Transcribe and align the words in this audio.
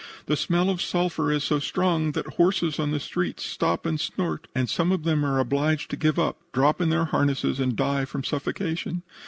The 0.25 0.35
smell 0.35 0.71
of 0.71 0.81
sulphur 0.81 1.31
is 1.31 1.43
so 1.43 1.59
strong 1.59 2.13
that 2.13 2.25
horses 2.33 2.79
on 2.79 2.89
the 2.89 2.99
streets 2.99 3.45
stop 3.45 3.85
and 3.85 3.99
snort, 3.99 4.47
and 4.55 4.67
some 4.67 4.91
of 4.91 5.03
them 5.03 5.23
are 5.23 5.37
obliged 5.37 5.91
to 5.91 5.95
give 5.95 6.17
up, 6.17 6.39
drop 6.51 6.81
in 6.81 6.89
their 6.89 7.05
harness 7.05 7.43
and 7.43 7.75
die 7.75 8.05
from 8.05 8.23
suffocation. 8.23 9.03